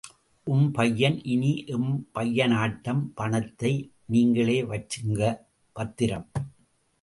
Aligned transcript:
உம் 0.47 0.69
பையன் 0.71 1.17
இனி 1.25 1.51
எம் 1.67 1.91
பையனாட்டம் 2.15 3.03
பணத்தை 3.13 3.71
நீங்களே 4.07 4.57
வச்சுக்கங்க.. 4.63 5.29
பத்திரம். 5.75 6.27